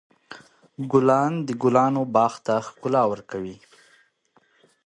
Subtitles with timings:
[0.91, 3.57] ګلان د ګلانو باغ ته ښکلا ورکوي.